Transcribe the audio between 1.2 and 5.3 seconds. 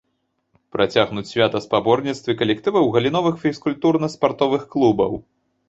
свята спаборніцтвы калектываў галіновых фізкультурна-спартовых клубаў.